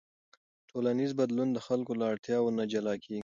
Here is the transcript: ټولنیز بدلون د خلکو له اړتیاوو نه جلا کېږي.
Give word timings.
ټولنیز 0.69 1.11
بدلون 1.19 1.49
د 1.53 1.57
خلکو 1.67 1.91
له 1.99 2.05
اړتیاوو 2.11 2.55
نه 2.57 2.63
جلا 2.71 2.93
کېږي. 3.03 3.19